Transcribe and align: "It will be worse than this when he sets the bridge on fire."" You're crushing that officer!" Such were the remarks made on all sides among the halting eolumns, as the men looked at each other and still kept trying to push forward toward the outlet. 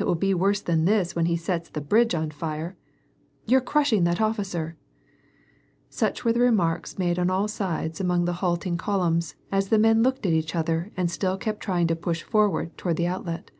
"It 0.00 0.02
will 0.02 0.16
be 0.16 0.34
worse 0.34 0.60
than 0.60 0.84
this 0.84 1.14
when 1.14 1.26
he 1.26 1.36
sets 1.36 1.68
the 1.68 1.80
bridge 1.80 2.12
on 2.12 2.32
fire."" 2.32 2.76
You're 3.46 3.60
crushing 3.60 4.02
that 4.02 4.20
officer!" 4.20 4.76
Such 5.88 6.24
were 6.24 6.32
the 6.32 6.40
remarks 6.40 6.98
made 6.98 7.20
on 7.20 7.30
all 7.30 7.46
sides 7.46 8.00
among 8.00 8.24
the 8.24 8.32
halting 8.42 8.78
eolumns, 8.78 9.34
as 9.52 9.68
the 9.68 9.78
men 9.78 10.02
looked 10.02 10.26
at 10.26 10.32
each 10.32 10.56
other 10.56 10.90
and 10.96 11.08
still 11.08 11.36
kept 11.38 11.60
trying 11.60 11.86
to 11.86 11.94
push 11.94 12.24
forward 12.24 12.76
toward 12.76 12.96
the 12.96 13.06
outlet. 13.06 13.52